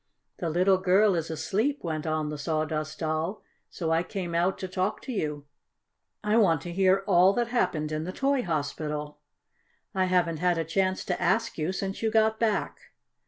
"The 0.39 0.49
little 0.49 0.79
girl 0.79 1.13
is 1.13 1.29
asleep," 1.29 1.83
went 1.83 2.07
on 2.07 2.29
the 2.29 2.37
Sawdust 2.39 2.97
Doll, 2.97 3.43
"so 3.69 3.91
I 3.91 4.01
came 4.01 4.33
out 4.33 4.57
to 4.57 4.67
talk 4.67 4.99
to 5.03 5.11
you. 5.11 5.45
I 6.23 6.37
want 6.37 6.61
to 6.61 6.71
hear 6.73 7.03
all 7.05 7.33
that 7.33 7.49
happened 7.49 7.91
in 7.91 8.03
the 8.03 8.11
toy 8.11 8.41
hospital. 8.41 9.19
I 9.93 10.05
haven't 10.05 10.37
had 10.37 10.57
a 10.57 10.65
chance 10.65 11.05
to 11.05 11.21
ask 11.21 11.55
you 11.59 11.71
since 11.71 12.01
you 12.01 12.09
got 12.09 12.39
back." 12.39 12.79